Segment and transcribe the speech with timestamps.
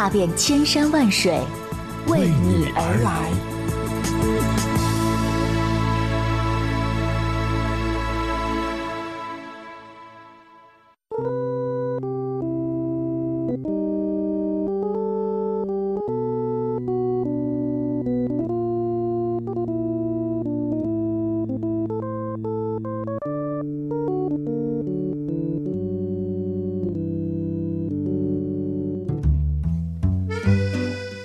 [0.00, 1.38] 踏遍千山万水，
[2.06, 4.49] 为你而来。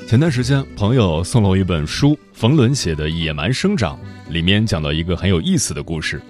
[0.07, 3.99] 前段时间，朋友送了我一本书，冯仑写的《野蛮生长》，
[4.31, 6.21] 里面讲到一个很有意思的故事。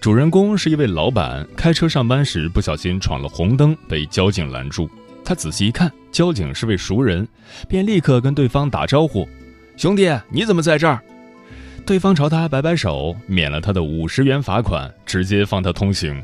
[0.00, 4.90] 主人公是一位老板，开车上班时不小心闯了红灯，被交警拦住。
[5.24, 7.26] 他仔细一看，交警是位熟人，
[7.68, 9.28] 便立刻跟对方打招呼
[9.78, 11.00] ：“兄弟，你怎么在这儿？”
[11.86, 16.20] 对方朝他摆摆手，免了他的五十元罚款，直接放他通行。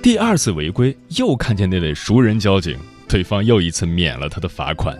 [0.00, 2.78] 第二次违规，又看见那位熟人交警，
[3.08, 4.96] 对方又一次免了他的罚款。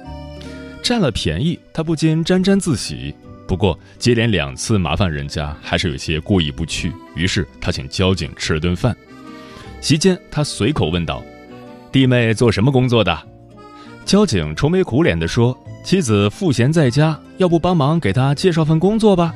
[0.82, 3.14] 占了便宜，他不禁沾沾自喜。
[3.46, 6.92] 不过接连两次麻烦人家，还是有些过意不去。
[7.14, 8.96] 于是他请交警吃了顿饭。
[9.80, 11.22] 席间，他随口问道
[11.90, 13.18] ：“弟妹做什么工作的？”
[14.06, 19.34] 交警愁眉苦脸地说：“妻子赋闲在家，要不帮忙给她介绍份工作吧？”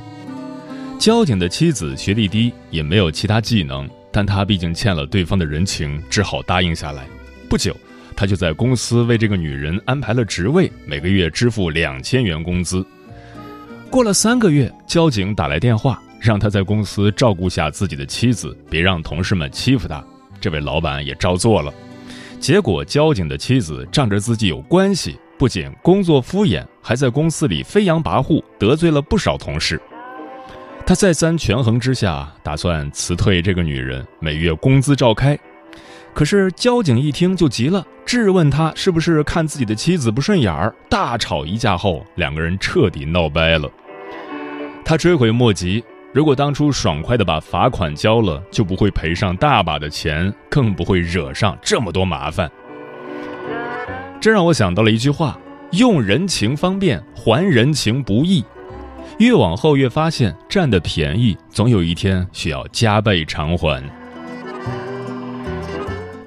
[0.98, 7.06] 交警的妻子学历低，也没有其他技能，但他毕竟欠了对方的人情，只好答应下来。
[7.48, 7.76] 不久。
[8.16, 12.84] 他就在公司为这个女人安排了职位，每个月支付两千元工资。
[13.90, 20.04] 过了三个月，交警打来电话，让他在公司照顾下自己的妻子，别让同事们欺负他。
[20.40, 21.72] 这位老板也照做了。
[22.40, 29.80] 结果，交警的妻子仗着自己有关系，不仅工作敷衍，还在公司里飞扬跋扈，得罪了不少同事。
[30.86, 35.38] 他再三权衡之下，打算辞退这个女人，每月工资照开。
[36.14, 43.68] 可是交警一听就急了，质问他是不是看自己的妻子不顺眼儿，大吵一架后，两个人彻底闹掰了。
[44.84, 45.82] 他追悔莫及，
[46.12, 52.48] 如果当初爽快的把罚款交了，就不会赔上大把的钱，更不会惹上这么多麻烦。
[54.20, 55.36] 这让我想到了一句话：
[55.72, 58.44] 用人情方便，还人情不易。
[59.18, 63.82] 越往后越发现，占的便宜，总有一天需要加倍偿还。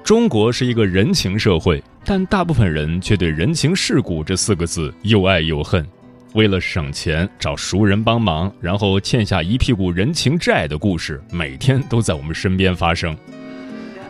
[0.08, 5.86] 中国是一个人情社会，但大部分人却对人情世故这四个字又爱又恨。
[6.32, 13.14] 为了省钱，找熟人帮忙，然后欠下一屁股人情债的故事，每天都在我们身边发生。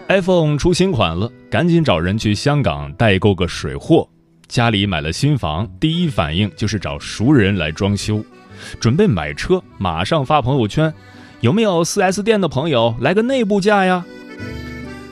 [0.07, 4.09] iPhone 出新款了，赶紧找人去香港代购个水货。
[4.47, 8.25] 家里买了新房，第一反应就是找熟人来装修。
[8.79, 10.95] 准备买车，马上发朋友圈，
[11.41, 14.07] 有没有 4S 店的朋友来个内部价呀？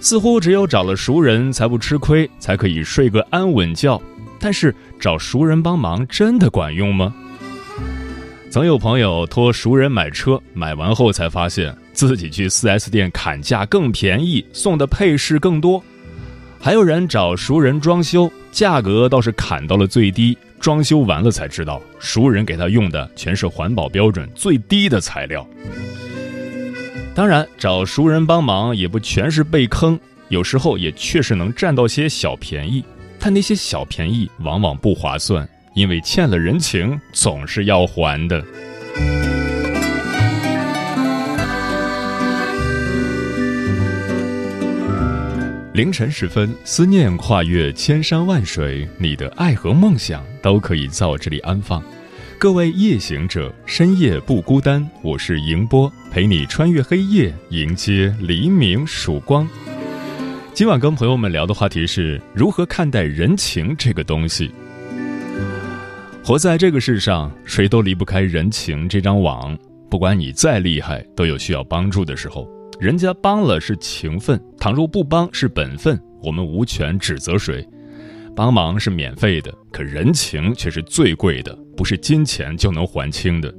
[0.00, 4.00] 似乎只有找了熟人才不吃亏，才可以睡个安稳觉。
[4.38, 7.14] 但是找熟人帮忙真的管用吗？
[8.50, 15.82] 曾有朋友托熟人买车，买完后才发现自己去 4S 店砍价更便宜，送的配饰更多。
[16.60, 25.46] 还有人找熟人装修，价格倒是砍到了最低，装修完了才知道熟人给他用的全是环保标准最低的材料。
[27.16, 32.84] 当然，找熟人帮忙也不全是被坑，有时候也确实能占到些小便宜，
[33.18, 38.44] 但那些小便宜往往不划算，因为欠了人情总是要还的。
[45.72, 51.82] 凌晨时分，思念跨越千山万水，你的爱和梦想都可以在我这里安放。
[52.38, 54.86] 各位夜行者，深夜不孤单。
[55.02, 59.48] 我是迎波，陪你穿越黑夜，迎接黎明曙光。
[60.52, 64.50] 今晚跟朋友们聊的话题是如何看待人情这个东西。
[66.22, 69.56] 活在这个世上，谁都离不开人情这张网。
[69.88, 72.46] 不管你再厉害，都有需要帮助的时候。
[72.78, 77.66] 人家帮了是情分，倘若不帮是本分，我们无权指责谁。
[78.36, 83.52] 帮忙是免费的，可人情却是最贵的，不是金钱就能还清的。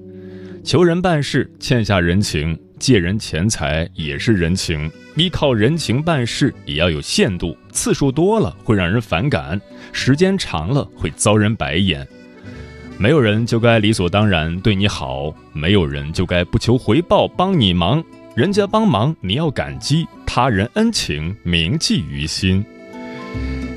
[0.64, 9.60] 求人办事欠下人情，借人钱财也是人情，依靠人情办事也要有限度，次数多了会让人反感，
[9.92, 12.08] 时间长了会遭人白眼。
[13.00, 18.04] 没有人就该理所当然对你好，没有人就该不求回报帮你忙。
[18.36, 22.64] 人家帮忙你要感激，他人恩情铭记于心。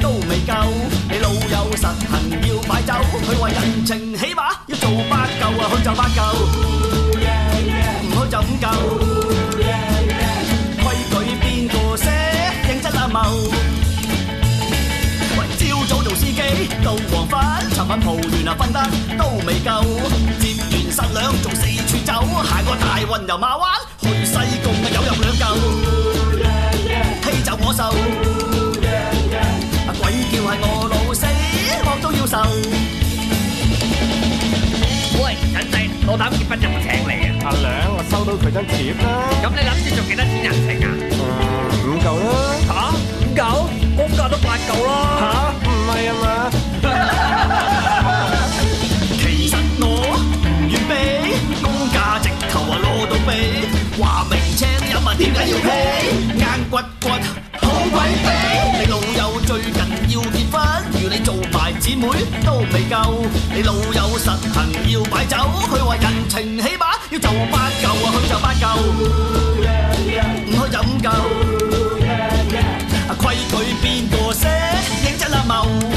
[0.00, 0.52] 都未够
[1.08, 2.92] 你老友实行要擺酒
[3.22, 6.22] 佢话人情起码要做八旧啊去就八旧
[8.02, 8.66] 唔去就五旧
[10.82, 12.10] 规矩边个寫
[12.66, 13.22] 认真阿茂
[15.58, 16.40] 朝早做司机
[16.84, 18.76] 到黄昏寻晚蒲完啊瞓得
[19.16, 19.70] 都未够
[20.40, 23.64] 接完新兩仲四处走行过大运又马灣
[24.00, 25.44] 去西贡啊有入两旧
[27.22, 28.41] 欺就我受
[38.38, 39.04] 佢張貼啦。
[39.42, 40.88] 咁你諗住做幾多錢人情啊？
[41.12, 41.20] 嗯，
[41.84, 42.30] 五嚿啦。
[42.66, 42.70] 吓？
[42.90, 43.40] 五嚿？
[43.96, 44.90] 公價都八嚿啦。
[45.20, 45.22] 吓？
[45.68, 46.24] 唔係啊嘛。
[62.02, 63.22] 妹都未夠。
[63.54, 66.98] 你老友實行要擺酒，佢話人情起碼。
[67.10, 68.66] 要做八旧啊，去就八旧，
[70.46, 71.06] 唔去就五嚿。
[73.18, 74.46] 規矩邊個識？
[75.04, 75.91] 認真啦冇。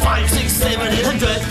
[0.00, 1.42] Five, six, seven, eight hundred.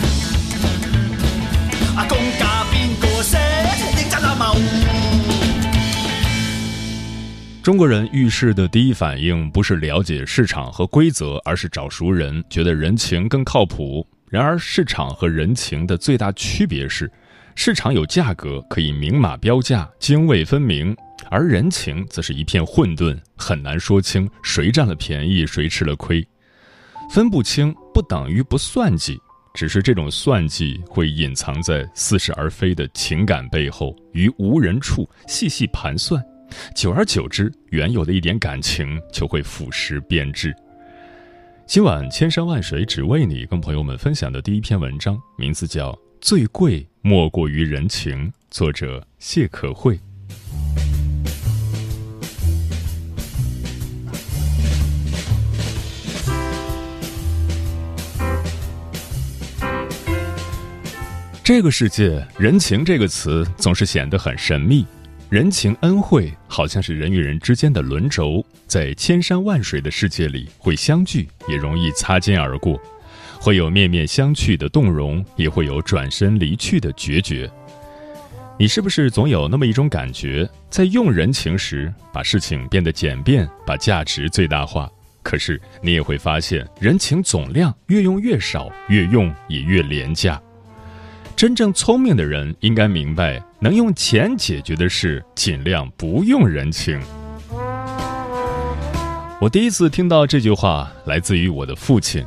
[7.62, 14.04] 中国人遇事的第一反应不是了解市场和规则，而是找熟人，觉得人情更靠谱。
[14.28, 17.08] 然而，市场和人情的最大区别是，
[17.54, 20.92] 市场有价格，可以明码标价，泾渭分明；
[21.30, 26.26] 而人情则是一片混沌，很难说清谁占了便宜，谁吃了亏。
[27.10, 29.18] 分不清不等于不算计，
[29.54, 36.22] 只是这种算计会隐藏在似是而非的情感背后，于无人处细细盘算。
[36.74, 40.54] 久而久之，原有的一点感情就会腐蚀变质。
[41.66, 49.98] 今晚千山万水只为你，跟朋友们分享的第一篇文章，名字叫《最贵莫过于人情》，作者谢可慧。
[61.54, 64.86] 这个世界，人情这个词总是显得很神秘。
[65.28, 72.80] 人情恩惠好像是人与人之间的轮轴，在千山万水的世界里会相聚，也容易擦肩而过；
[73.38, 77.48] 会有面面相觑的动容，也会有转身离去的决绝。
[78.58, 84.90] 你是不是总有那么一种感觉，在用人情时，把事情变得简便，把价值最大化？
[85.22, 90.40] 可是你也会发现，人情总量越用越少，越用也越廉价。
[91.42, 97.00] 真正聪明的人应该明白，能用钱解决的事，尽量不用人情。
[99.40, 102.24] 我第一次听到这句话，来自于我的父亲。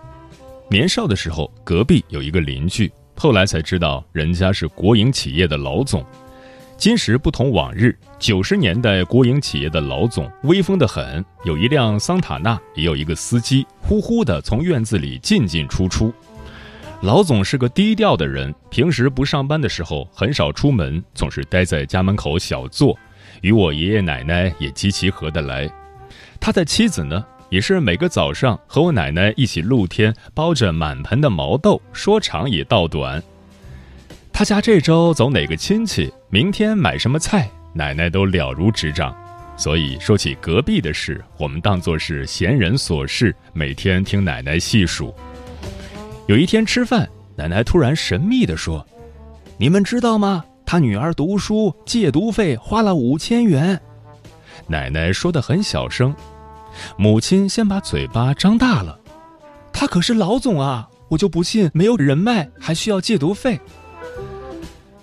[0.69, 6.05] 年少的时候，隔壁有一个邻居，后来才知道，人家是国营企业的老总。
[6.75, 16.13] 今时不同往日，九十年代国营企业的老总威风得很，有一辆桑塔纳，也有一个司机，呼呼的从院子里进进出出。
[17.01, 22.97] 老总是个低调的人，平时不上班的时候很少出门，总是待在家门口小坐，
[23.41, 25.69] 与我爷爷奶奶也极其合得来。
[26.39, 33.21] 他的妻子呢，也是每个早上和我奶奶一起露天包着满盆的毛豆，说长也道短。
[34.33, 39.15] 他家这周走哪个亲戚，明天买什么菜，奶奶都了如指掌。
[39.57, 45.13] 所以说起隔壁的事，我们当作是闲人琐事，每天听奶奶细数。
[46.27, 48.83] 有一天吃饭，奶奶突然神秘地说
[49.57, 50.43] ：“你们知道吗？
[50.65, 53.79] 他女儿读书借读费花了五千元。”
[54.65, 56.15] 奶奶说的很小声，
[56.97, 58.99] 母亲先把嘴巴张大了
[59.71, 63.59] ：“他可是老总啊，我就不信没有人脉还需要借读费。”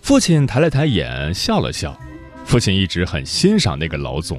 [0.02, 1.96] 父亲抬了抬眼，笑了笑。
[2.44, 4.36] 父亲一直很欣赏那个老总，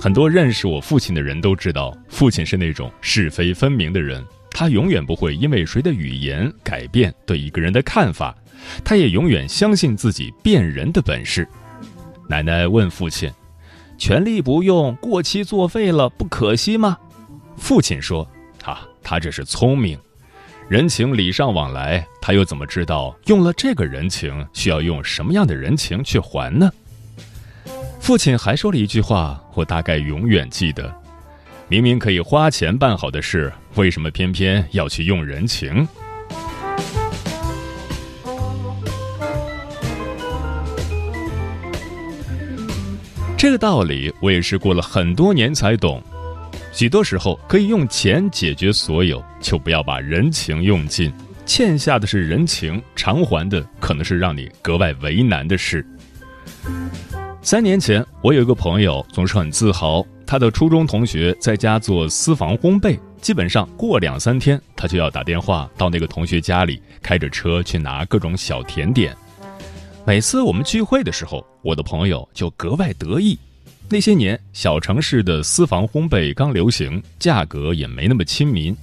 [0.00, 4.24] 很多认识我父亲的人都知道，父亲是那种是非分明的人。
[4.52, 8.34] 他永远不会因为谁的语言改变对一个人的看法，
[8.84, 11.48] 他也永远相信自己辨人的本事。
[12.28, 13.30] 奶奶问父亲
[13.98, 16.96] ：“权力不用，过期作废了，不可惜吗？”
[17.56, 18.26] 父亲说
[18.64, 19.98] ：“啊，他这是聪明，
[20.68, 26.70] 人情礼尚往来，他又怎么知道用了这个人情需要用什么样的人情去还呢？”
[28.00, 30.92] 父亲还说了一句话，我大概永远记得：
[31.72, 35.88] 明明可以花钱办好的事，为什么偏偏要去用人情？
[43.38, 46.02] 这个道理我也是过了很多年才懂。
[46.72, 51.10] 许多时候可以用钱解决所有，就不要把人情用尽。
[51.46, 55.82] 欠下的是人情，偿还的可能是让你格外为难的事。
[57.40, 69.14] 三年前，我有一个朋友总是很自豪，他的初中同学在家做私房烘焙，基本上过两三天，他就要打电话到那个同学家里，开着车去拿各种小甜点。
[70.06, 73.38] 每次我们聚会的时候，我的朋友就格外得意。
[73.90, 78.74] 那些年，小城市的私房烘焙刚流行，价格也没那么亲民。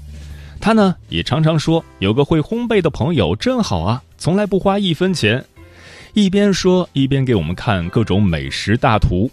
[0.62, 5.44] 他呢，也常常说有个会烘焙的朋友真好啊，从来不花一分钱。
[6.14, 9.32] 一边说一边给我们看各种美食大图。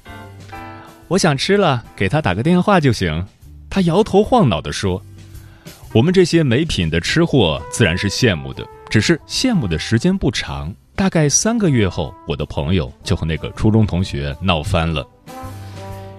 [1.09, 3.25] 我想吃了，给他打个电话就行。
[3.71, 5.01] 他摇头晃脑地说
[5.95, 10.75] ：“我们这些没品的吃货自然是羡慕的，只是羡慕的时间不长。
[10.97, 15.07] 大概三个月后，我的朋友就和那个初中同学闹翻了。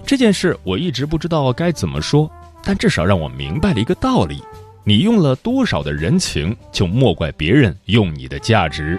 [0.05, 2.31] 这件事我一直不知道该怎么说，
[2.63, 4.41] 但至少让我明白了一个道理：
[4.85, 8.97] 你用了多少的人情，就莫怪别人用你的价值。”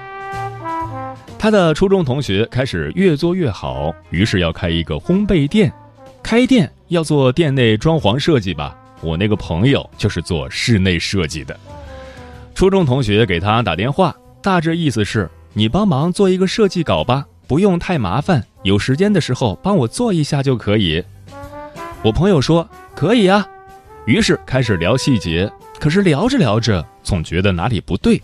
[1.39, 5.73] 他的初中同学开始越做越好，于是要开一个烘焙店。
[6.23, 8.77] 开店要做店内装潢设计吧？
[9.01, 11.59] 我那个朋友就是做室内设计的。
[12.55, 21.03] 初中同学给他打电话，大致意思是：你帮忙做一个设计稿吧，不用太麻烦，有时间的时候帮我做一下就可以。
[22.03, 23.47] 我朋友说可以啊，
[24.07, 25.51] 于是开始聊细节。
[25.79, 28.21] 可是聊着聊着，总觉得哪里不对。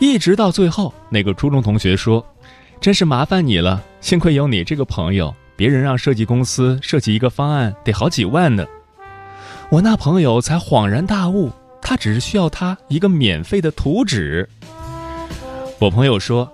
[0.00, 2.24] 一直到最后，那个初中同学说
[2.80, 8.64] ：“真是麻烦你了，幸亏有你这个朋友，别人让设计公司设计一个方案得好几万呢。”
[9.70, 11.50] 我那朋友才恍然大悟，
[11.82, 14.48] 他只是需要他一个免费的图纸。
[15.78, 16.50] 我朋友说：“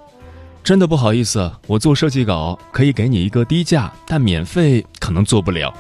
[0.65, 5.73] 真的不好意思，我做设计稿可以给你一个低价，但免费可能做不了。”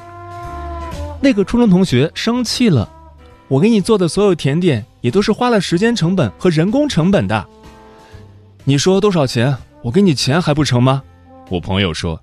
[1.20, 2.88] 那个初中同学生气了
[3.48, 7.44] ：“我给你做的所有甜点也都是花了时间成本和人工成本的。”
[8.68, 9.56] 你说多少钱？
[9.80, 11.00] 我给你钱还不成吗？
[11.50, 12.20] 我朋友说：“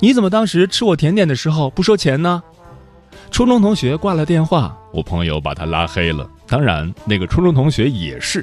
[0.00, 2.42] 你怎么当时吃我甜点的时候不收钱呢？”
[3.30, 6.26] 初中同学挂了电话，我朋友把他拉黑了。
[6.46, 8.42] 当然，那个初中同学也是。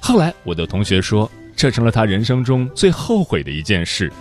[0.00, 4.12] 后来我的同学说，这成了他人生中最后悔的一件事。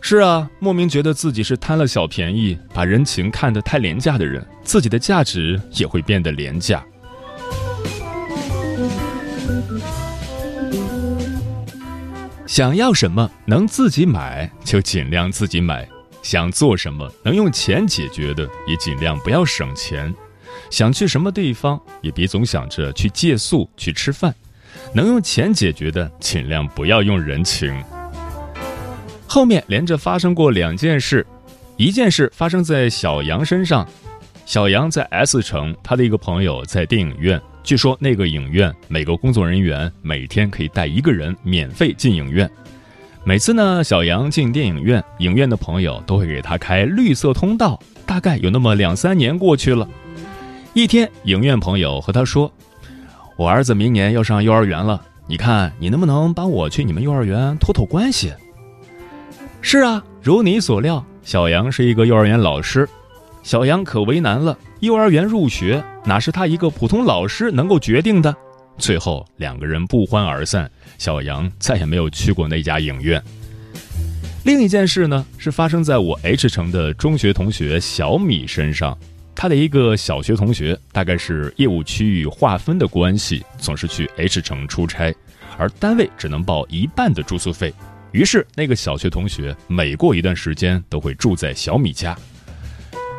[0.00, 6.80] 是啊，莫名觉得自己是贪了小便宜，把人情看得太廉价的人，自己的价值也会变得廉价。
[12.50, 15.88] 想要什么能自己买就尽量自己买，
[16.20, 20.12] 想做什么能用钱解决的也尽量不要省钱，
[20.68, 24.34] 想去什么地方也别总想着去借宿去吃饭，
[24.92, 27.72] 能用钱解决的尽量不要用人情。
[29.28, 31.24] 后面连着发生过两件事，
[31.76, 33.86] 一件事发生在小杨身上，
[34.44, 37.40] 小杨在 S 城，他的一个朋友在电影院。
[37.62, 42.50] 据说那个影院每个工作人员每天可以带一个人免费进影院。
[43.22, 47.78] 每次呢，小杨进电影院，影院的朋友都会给他开绿色通道。
[48.06, 49.88] 大概有那么两三年过去了，
[50.74, 52.50] 一天，影院朋友和他说
[53.36, 58.32] ：“我儿子明年要上幼儿园了，你看你能不能帮我去你们幼儿园托托关系？”
[59.62, 62.88] 是啊，如你所料，小杨是一个幼儿园老师。
[63.42, 68.34] 小杨可为难了，幼儿园入学哪是他一个普通老师能够决定的？
[68.78, 73.22] 最后两个人不欢而散，小杨再也没有去过那家影院。
[74.42, 78.96] 另一件事呢，是发生在我 H 城的中学同学小米身上。
[79.34, 85.14] 他的一个小学同学，大概是业务区域划分的关系，总是去 H 城出差，
[85.58, 87.72] 而单位只能报一半的住宿费。
[88.12, 92.16] 于是，那个小学同学每过一段时间都会住在小米家。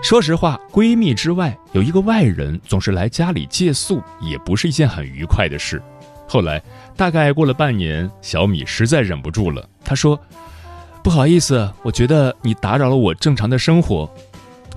[0.02, 5.82] 说实话，闺蜜之外有一个外人总是来家里借宿，也不是一件很愉快的事。
[6.28, 6.62] 后来，
[6.98, 10.20] 大概过了半年，小米实在忍不住了，她说。
[11.04, 14.10] 不好意思，我觉得你打扰了我正常的生活。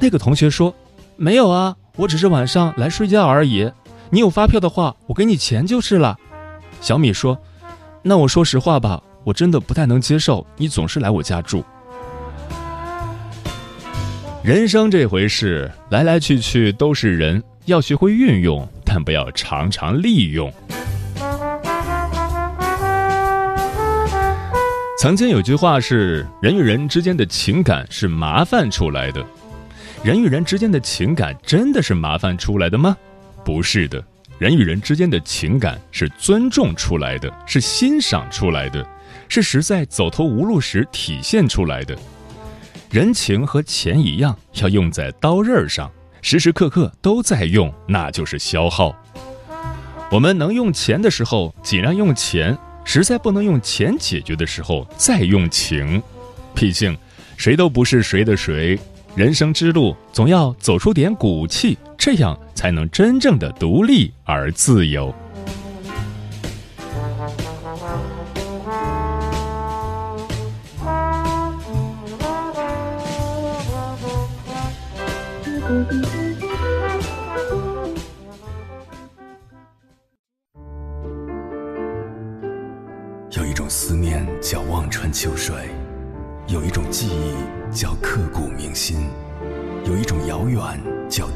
[0.00, 0.74] 那个同学说
[1.16, 3.70] ：“没有啊，我只是晚上来睡觉而已。
[4.10, 6.16] 你有发票的话，我给你钱就是了。”
[6.80, 7.38] 小米说
[8.02, 11.64] ：“那我说实话吧，我真的不太能接受你总是来我家住。
[14.44, 20.52] 人生这回事，来来去去都是人，要学会运用，但不要常常利用。”
[25.00, 29.24] 曾经有句话是：人与人之间的情感是麻烦出来的。
[30.02, 32.94] 人与人之间的情感真的是麻烦出来的吗？
[33.46, 34.04] 不是的，
[34.38, 38.86] 人与人之间的情感是尊重出来的，是欣赏出来的，
[39.26, 41.96] 是实在走投无路时体现出来的。
[42.94, 45.90] 人情和钱一样，要用在刀刃上，
[46.22, 48.94] 时时刻刻都在用，那就是消耗。
[50.12, 52.56] 我们能用钱的时候，尽量用钱。
[52.84, 56.00] 实在不能用钱解决的时候，再用情。
[56.54, 56.96] 毕竟，
[57.36, 58.78] 谁都不是谁的谁。
[59.16, 65.12] 人生之路总要走出点骨气，这样才能真正的独立而自由。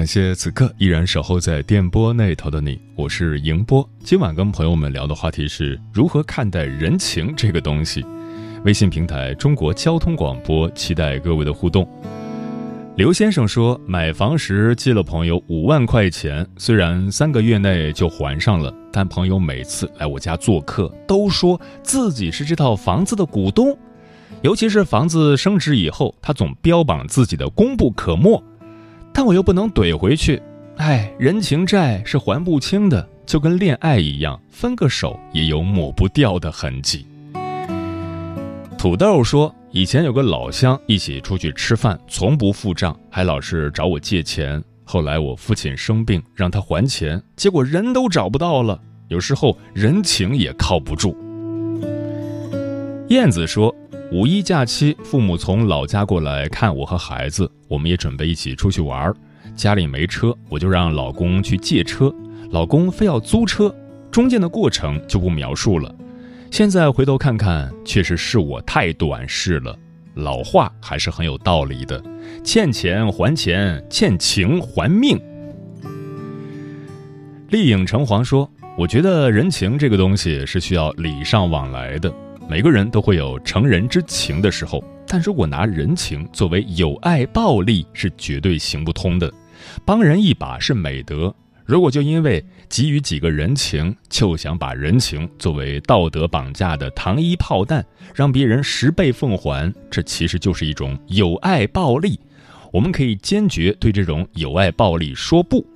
[0.00, 3.86] 感谢此刻依然守候在电波那头的你，我是迎波。
[4.02, 8.02] 今晚跟朋友们聊的话题是如何看待人情这个东西。
[8.64, 11.86] 微信平台中国交通广播，期待各位的互动。
[12.96, 23.76] 刘先生说，买房时借了朋友五万块钱，虽然三个月内就还上了，但朋友每次来我家做客，都说自己是这套房子的股东，
[24.40, 28.42] 尤其是房子升值以后，他总标榜自己的功不可没。
[29.12, 30.40] 但我又不能怼回去，
[30.76, 37.06] 哎，人情债是还不清的，就跟恋爱一样，分个手也有抹不掉的痕迹。
[38.78, 44.62] 土豆说，以前有个老乡一起出去吃饭，从不付账，还老是找我借钱。
[44.84, 48.80] 后来我父亲生病，让他还钱，结果人都找不到了。
[49.08, 51.16] 有时候人情也靠不住。
[53.08, 53.74] 燕子说。
[54.12, 59.14] 五一假期，父母从老家过来看我和孩子，我们也准备一起出去玩儿。
[59.54, 62.12] 家里没车，我就让老公去借车，
[62.50, 63.72] 老公非要租车，
[64.10, 65.94] 中间的过程就不描述了。
[66.50, 69.78] 现在回头看看，确实是我太短视了。
[70.14, 72.02] 老话还是很有道理的，
[72.42, 75.16] 欠钱还钱，欠情还命。
[77.50, 82.12] 丽影橙黄说：“我觉得人情这个东西是需要礼尚往来的。”
[82.50, 89.28] 每个人都会有成人之情的时候，但如果拿人情作为有爱暴力是绝对行不通的。
[89.84, 102.16] 帮人一把是美德，如果就因为给予几个人情，就想把人情作为道德绑架的糖衣炮弹，让别人十倍奉还，这其实就是一种有爱暴力。
[102.72, 105.66] 我们可以坚决对这种有爱暴力说不。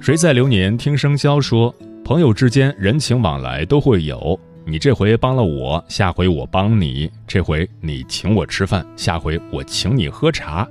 [0.00, 4.38] 谁在流年听生肖说，朋友之间人情往来都会有。
[4.66, 10.66] 你这回帮了我，下回我帮你；这回你请我吃饭，下回我请你喝茶。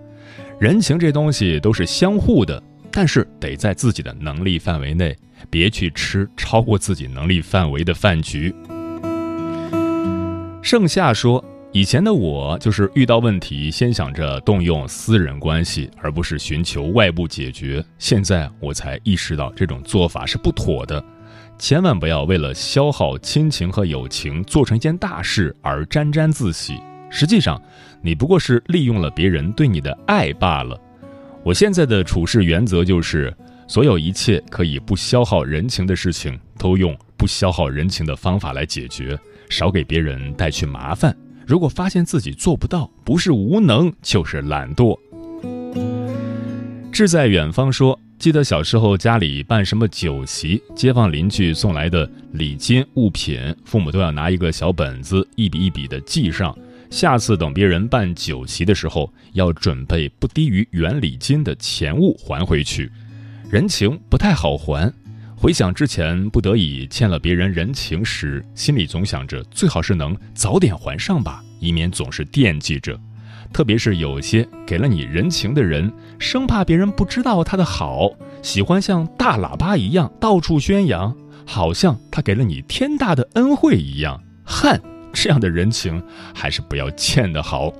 [0.59, 5.15] 人情这东西都是相互的，但是得在自己的能力范围内，
[5.47, 8.53] 别去吃超过自己能力范围的饭局。
[10.63, 17.83] 盛夏说：“以前的我就是遇到问题先想着动用私人关系，而不是寻求外部解决。
[17.99, 21.03] 现在我才意识到这种做法是不妥的。”
[21.57, 26.77] 千万不要为了消耗亲情和友情做成一件大事而沾沾自喜。
[27.09, 27.61] 实际上，
[28.01, 30.79] 你不过是利用了别人对你的爱罢了。
[31.43, 33.33] 我现在的处事原则就是，
[33.67, 39.17] 所有一切可以不消耗人情的事情，都用不消耗人情的方法来解决，
[39.49, 41.15] 少给别人带去麻烦。
[41.45, 44.97] 如果发现自己做不到，不是无能就是懒惰。
[46.91, 56.57] 志在远方说：“记得小时候家里办什么酒席，街坊邻居送来的礼金物品，父母都要拿一个小本子，一笔一笔的记上。
[56.89, 62.89] 下次等别人办酒席的时候，要准备不低于原礼金的钱物还回去。
[63.51, 64.89] 人情不太好还，
[65.35, 72.97] 回想之前不得已欠了别人人情时，心里总想着最好是能早点还上吧，以免总是惦记着。”
[73.53, 78.09] 特别是有些给了你人情的人，生怕别人不知道他的好，
[78.41, 84.19] 喜欢像大喇叭一样到处宣扬，好像他给了你天大的恩惠一样。
[84.43, 84.81] 恨
[85.13, 87.71] 这样的人情，还是不要欠的好。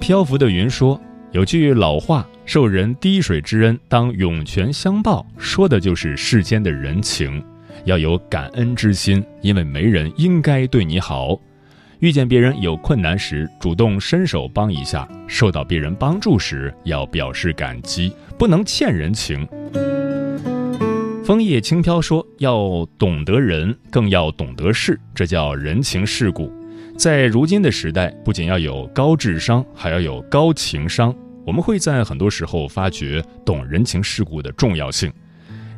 [0.00, 1.00] 漂浮的云说
[1.32, 7.42] ：“有句老话，受人滴水之恩，当涌泉相报，说的就是世间的人情，
[7.84, 11.36] 要有感恩之心，因为没人应该对你好。”
[12.04, 19.48] 遇见别人有困难时，主动伸手帮一下；受到别人帮助时，要表示感激，不能欠人情。
[21.24, 26.52] 枫叶轻飘说：“要懂得人，更要懂得事，这叫人情世故。”
[26.98, 31.16] 在如今的时代，不仅要有高智商，还要有高情商。
[31.46, 35.10] 我们会在很多时候发觉懂人情世故的重要性。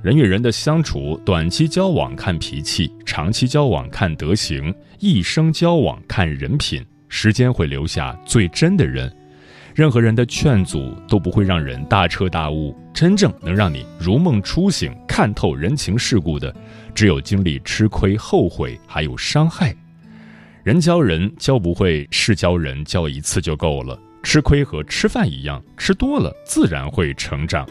[0.03, 6.85] 人与人的相处，短期交往看脾气，长期交往看德行，一生交往看人品。
[7.09, 9.13] 时间会留下最真的人。
[9.75, 16.55] 任何人的劝阻都不会让人大彻大悟，真正能让你如梦初醒、看透人情世故的，
[16.95, 19.75] 只有经历吃亏、后悔还有伤害。
[20.63, 23.99] 人教人教不会，事教人教一次就够了。
[24.23, 27.67] 吃亏和吃饭一样，吃多了自然会成长。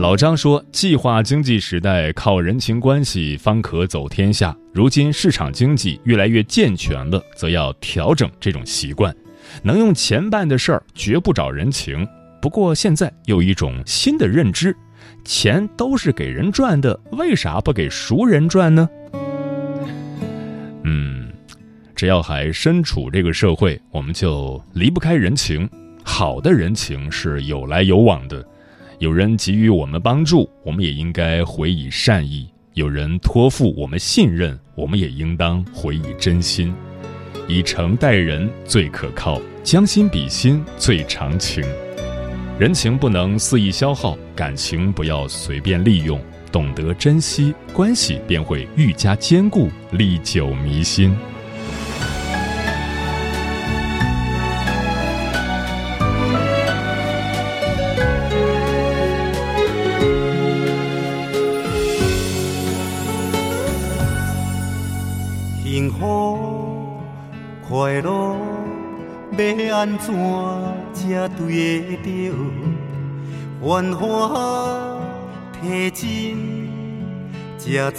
[0.00, 4.56] 老张说：“计划经济时代靠人情关系方可走天下。
[4.72, 9.14] 如今市场经济越来越健全了，则要调整这种习惯。
[9.62, 12.08] 能用钱办的事儿，绝不找人情。
[12.40, 14.74] 不过现在有一种新的认知：
[15.22, 18.88] 钱都是给人赚的，为啥不给熟人赚呢？”
[20.82, 21.30] 嗯，
[21.94, 25.68] 只要还身处这个社会，我们就离不开人情。
[26.02, 28.42] 好的人情是有来有往的。
[29.00, 36.74] 有人给予我们帮助，我们也应该回以善意；有人托付我们信任，我们也应当回以真心。
[37.48, 41.64] 以诚待人最可靠，将心比心最长情。
[42.58, 46.20] 人情不能肆意消耗，感情不要随便利用，
[46.52, 51.16] 懂得珍惜，关系便会愈加坚固，历久弥新。
[69.80, 70.12] 安怎
[70.92, 72.34] 才对得着？
[73.62, 73.98] 繁华
[75.54, 76.04] 提真，
[77.56, 77.98] 才知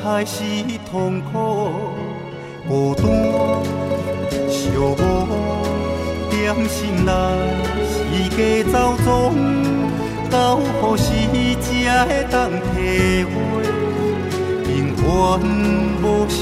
[0.00, 0.44] 开始
[0.88, 1.72] 痛苦。
[2.68, 3.04] 孤单
[4.48, 4.96] 寂寞
[6.30, 7.10] 点心内
[7.90, 7.92] 是
[8.30, 8.38] 假
[8.70, 9.06] 走踪，
[10.30, 11.10] 到何时
[11.60, 11.66] 才
[12.06, 13.34] 会当体会？
[14.76, 15.06] 永远
[16.04, 16.38] 无声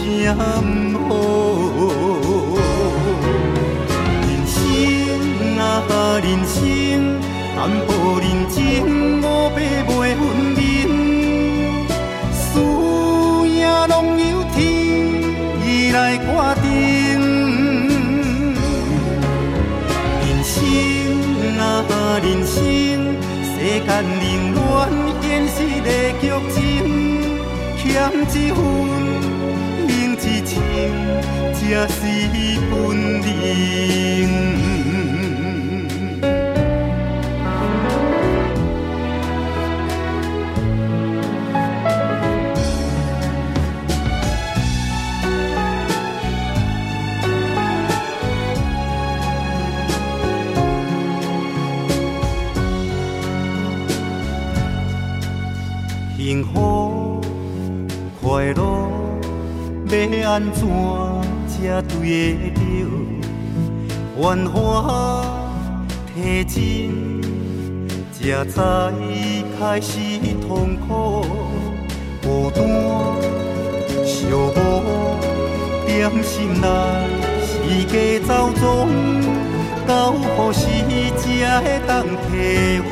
[1.08, 2.25] 好。
[5.88, 7.20] 人生
[7.54, 8.58] 淡薄认真，
[9.20, 10.20] 五百袂分
[10.56, 10.60] 明，
[12.32, 13.56] 输赢
[13.88, 14.56] 拢由天
[15.92, 16.24] 来决
[16.62, 16.64] 定。
[20.20, 20.54] 人生
[21.58, 21.62] 啊
[22.22, 22.56] 人生，
[23.44, 23.54] 世
[23.86, 24.58] 间冷暖，
[25.22, 25.88] 现实的
[26.20, 26.22] 剧
[26.52, 26.60] 情，
[27.76, 27.84] 欠
[28.32, 28.58] 一份，
[29.86, 30.52] 明一情，
[31.54, 31.94] 才是
[32.70, 32.74] 本
[33.22, 34.75] 领。
[60.26, 60.66] 安怎
[61.46, 62.90] 才对得着？
[64.20, 65.24] 繁华
[66.12, 66.58] 提真，
[68.10, 68.52] 才知
[69.56, 69.88] 开始
[70.48, 71.24] 痛苦。
[72.24, 72.58] 孤单
[74.04, 74.52] 寂寞
[75.86, 76.66] 点心内
[77.46, 77.48] 是
[77.86, 77.94] 假
[78.26, 78.60] 走踪，
[79.86, 80.66] 到何时
[81.16, 81.24] 才
[81.60, 82.84] 会当体会？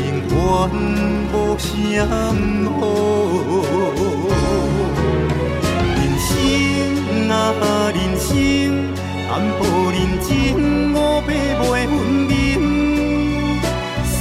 [0.00, 0.38] 永远
[1.34, 1.68] 无声
[2.80, 2.82] 好。
[7.30, 8.34] 人生啊人生，
[9.28, 9.62] 淡薄
[9.92, 10.28] 认真，
[10.92, 11.90] 五百袂分
[12.26, 12.28] 明。
[14.02, 14.18] 输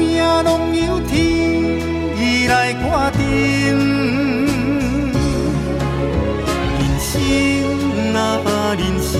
[0.00, 1.12] 赢拢由天
[2.16, 2.78] 意来决
[3.18, 3.20] 定。
[6.78, 7.12] 人生
[8.14, 8.16] 啊
[8.78, 9.12] 人生，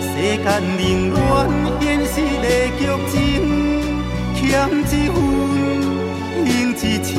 [0.00, 0.44] 世间
[0.78, 1.14] 冷暖
[1.82, 2.44] 现实的
[2.78, 2.80] 剧
[3.12, 3.14] 情，
[4.34, 4.40] 欠
[4.72, 5.14] 一份，
[6.46, 6.74] 赢一
[7.04, 7.12] 千，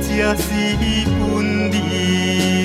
[0.00, 0.44] 才是
[1.18, 2.55] 本命。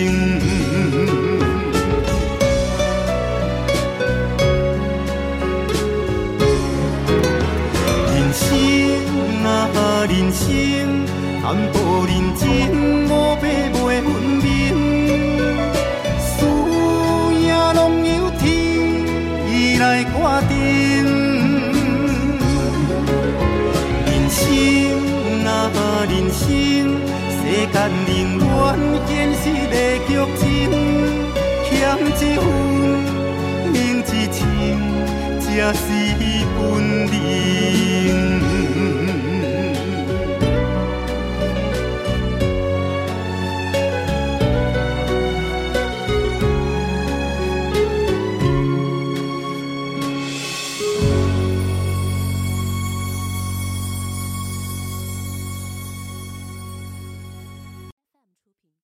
[10.32, 10.48] 人生，
[11.44, 11.76] 淡薄
[12.08, 12.48] 认真，
[13.10, 14.08] 五百袂分
[14.42, 14.48] 明。
[16.24, 16.32] 事
[17.42, 18.42] 也拢由天
[19.50, 20.10] 意来决
[20.48, 20.52] 定。
[24.06, 24.40] 人生
[25.46, 25.50] 啊
[26.08, 26.48] 人生，
[27.36, 27.40] 世
[27.74, 27.76] 间
[28.08, 28.48] 冷暖
[29.08, 29.76] 现实的
[30.08, 30.42] 剧情，
[31.66, 31.70] 欠
[32.08, 32.42] 一份，
[33.74, 34.40] 赢一千，
[35.42, 35.91] 才是。